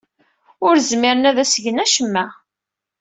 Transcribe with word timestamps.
Ur 0.67 0.75
zmiren 0.89 1.29
ad 1.29 1.37
as-gen 1.43 1.81
acemma. 1.85 2.25